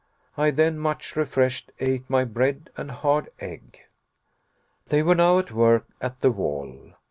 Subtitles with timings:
[0.35, 3.81] I then, much refreshed, ate my bread and hard egg.
[4.87, 6.93] They were now at work at the wall.